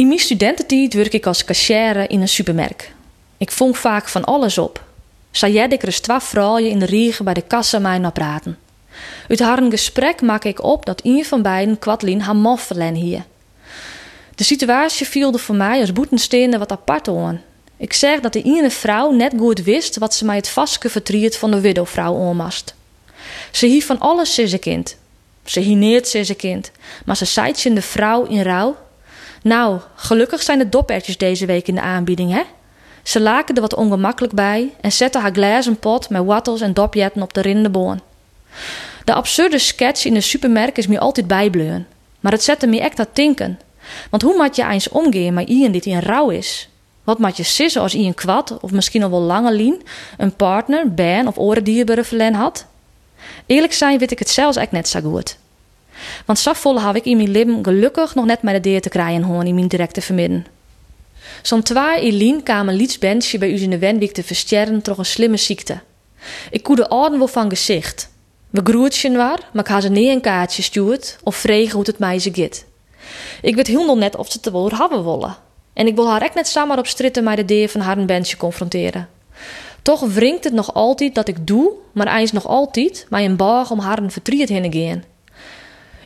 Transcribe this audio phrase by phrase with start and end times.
[0.00, 2.90] In mijn studententijd werk ik als cashier in een supermarkt.
[3.36, 4.84] Ik vond vaak van alles op.
[5.30, 8.58] Zij ik er twee vrouwen in de regen bij de kassa mij naar praten.
[9.28, 13.24] Uit haar gesprek maak ik op dat een van beiden Kwadlin haar mof verlen hier.
[14.34, 17.42] De situatie viel voor mij als boetensteende wat apart aan.
[17.76, 21.36] Ik zeg dat de ene vrouw net goed wist wat ze mij het vaske vertriet
[21.36, 22.74] van de widowvrouw onmast.
[23.50, 24.96] Ze hief van alles ze kind.
[25.44, 26.70] Ze hineert ze kind,
[27.04, 28.76] maar ze zei in de vrouw in rouw.
[29.42, 32.42] Nou, gelukkig zijn de dopertjes deze week in de aanbieding, hè?
[33.02, 37.22] Ze laken er wat ongemakkelijk bij en zetten haar glazen pot met wattels en dopjetten
[37.22, 38.00] op de rinnende boon.
[39.04, 41.86] De absurde sketch in de supermarkt is me altijd bijbleun.
[42.20, 43.58] Maar het zette me echt aan tinken.
[44.10, 46.68] Want hoe moet je eens omgaan met iemand die in rouw is?
[47.04, 49.82] Wat moet je sissen als een kwad, of misschien al wel lange lien,
[50.18, 52.66] een partner, ban of orendierbare verlen had?
[53.46, 55.36] Eerlijk zijn weet ik het zelfs echt net zo goed.
[56.26, 58.88] Want zo volle heb ik in mijn leven gelukkig nog net met de deur te
[58.88, 60.46] krijgen hoor in mijn directe vermidden.
[61.42, 65.36] Zo'n twee Elien kwamen lietsbensje bij u in de Wenwijk te versterren door een slimme
[65.36, 65.80] ziekte.
[66.50, 68.10] Ik koede orden wel van gezicht.
[68.50, 72.30] We groetjen waar, maar ik had ze een kaartje stuurd of vregen hoe het meisje
[72.34, 72.64] gaat.
[73.42, 75.36] Ik weet heel net of ze het wel hebben willen.
[75.72, 78.06] En ik wil haar echt net samen op stritten met de deur van haar een
[78.06, 79.08] bensje confronteren.
[79.82, 83.70] Toch wringt het nog altijd dat ik doe, maar eens nog altijd, mij een borg
[83.70, 85.04] om haar een verdriet heen te gaan.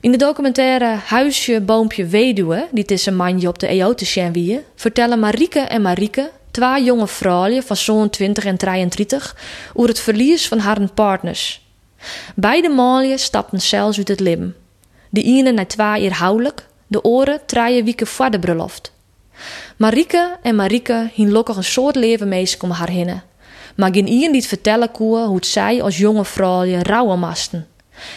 [0.04, 5.60] In de documentaire Huisje, Boompje, Weduwe, die tussen manje op de EO te vertellen Marieke
[5.60, 9.36] en Marieke, twee jonge vrouwen van zo'n 20 en 33,
[9.74, 11.66] over het verlies van haar partners.
[12.34, 14.54] Beide maalje stapten zelfs uit het lim.
[15.10, 18.92] De ene na twee jaar houdelijk, de oren draaien wieken voor de bruiloft.
[19.76, 23.22] Marieke en Marieke hien lokkig een soort leven meest om haar hinnen.
[23.76, 27.66] Maar geen iemand die vertellen koe hoe het zij als jonge vrouwje rouwen masten.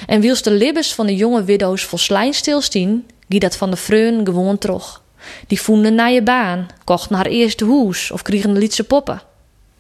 [0.08, 4.25] En wils de libbes van de jonge widows volslijn stilstien, gie dat van de vreun
[4.25, 5.02] gewoon terug.
[5.47, 9.22] Die vonden naar je baan, kochten haar eerste hoes of kregen een lietse poppen.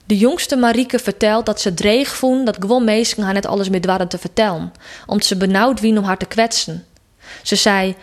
[0.05, 3.85] De jongste Marieke vertelt dat ze dreig vond dat gewoon meesten haar net alles met
[3.85, 4.71] waren te vertellen,
[5.05, 6.85] omdat ze benauwd wien om haar te kwetsen.
[7.43, 7.95] Ze zei: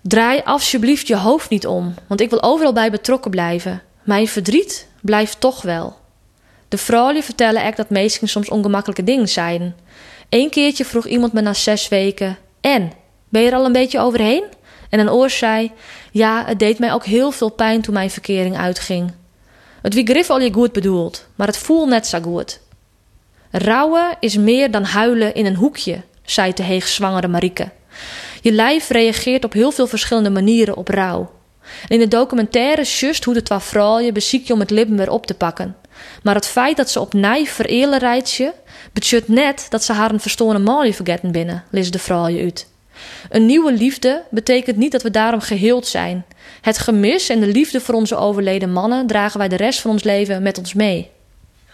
[0.00, 3.82] Draai alsjeblieft je hoofd niet om, want ik wil overal bij betrokken blijven.
[4.02, 5.99] Mijn verdriet blijft toch wel.
[6.70, 9.76] De vrouwen vertellen echt dat meesten soms ongemakkelijke dingen zeiden.
[10.28, 12.92] Eén keertje vroeg iemand me na zes weken: En,
[13.28, 14.44] ben je er al een beetje overheen?
[14.90, 15.72] En een oor zei:
[16.12, 19.12] Ja, het deed mij ook heel veel pijn toen mijn verkering uitging.
[19.82, 22.60] Het wie grif al je goed bedoeld, maar het voelt net zo goed.
[23.50, 27.68] Rouwen is meer dan huilen in een hoekje, zei de heegzwangere Marieke.
[28.40, 31.30] Je lijf reageert op heel veel verschillende manieren op rouw.
[31.88, 35.26] in de documentaire just hoe de twee vrouwen beziek je om het lippen weer op
[35.26, 35.76] te pakken.
[36.22, 38.54] Maar het feit dat ze op nij verelen rijtje,
[38.92, 42.68] betekent net dat ze haar een verstoren maalie vergeten binnen, leest de vrouwen uit.
[43.28, 46.24] Een nieuwe liefde betekent niet dat we daarom geheeld zijn.
[46.60, 50.02] Het gemis en de liefde voor onze overleden mannen dragen wij de rest van ons
[50.02, 51.10] leven met ons mee.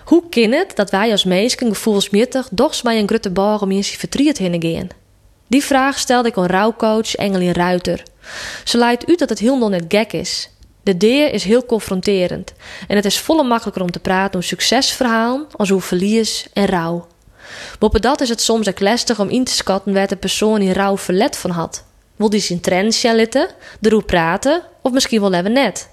[0.04, 3.30] Hoe kan het dat wij als meisken gevoelsmietig doch bij een grutte
[3.62, 4.90] om eens verdriet heen?
[5.48, 8.02] Die vraag stelde ik aan rouwcoach Engelin Ruiter.
[8.64, 10.50] Ze leidt uit dat het heel net gek is.
[10.86, 12.52] De deer is heel confronterend
[12.88, 17.06] en het is volle makkelijker om te praten over succesverhalen als over verlies en rouw.
[17.78, 20.72] Boppen dat is het soms ook lastig om in te schatten waar de persoon in
[20.72, 21.84] rouw verlet van had.
[22.16, 23.48] Wil die zijn trends litten,
[23.80, 25.88] erover praten of misschien wel even net?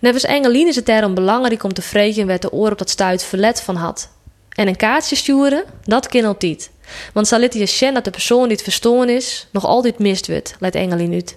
[0.00, 3.24] Nevens Engelien is het daarom belangrijk om te vregen waar de oor op dat stuit
[3.24, 4.08] verlet van had.
[4.48, 6.70] En een kaartje sturen, dat kan altijd.
[7.12, 10.56] Want zal je zien dat de persoon die het verstoren is, nog altijd mist wordt,
[10.58, 11.36] leidt Engelien uit.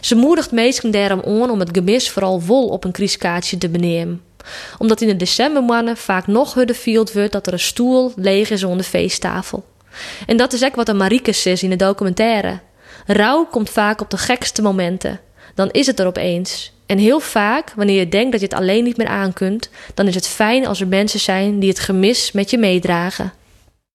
[0.00, 4.22] Ze moedigt meesten daarom aan om het gemis vooral vol op een kriskaartje te benemen.
[4.78, 8.78] Omdat in de decembermannen vaak nog field wordt dat er een stoel leeg is onder
[8.78, 9.64] de feesttafel.
[10.26, 12.58] En dat is ook wat de Mariekes is in de documentaire.
[13.06, 15.20] Rouw komt vaak op de gekste momenten.
[15.54, 16.72] Dan is het er opeens.
[16.86, 20.14] En heel vaak, wanneer je denkt dat je het alleen niet meer aankunt, dan is
[20.14, 23.32] het fijn als er mensen zijn die het gemis met je meedragen.